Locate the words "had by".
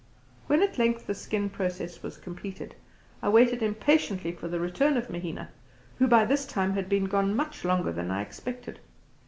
6.05-6.25